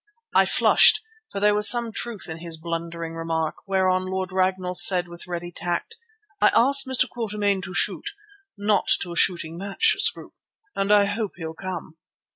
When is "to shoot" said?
7.61-8.09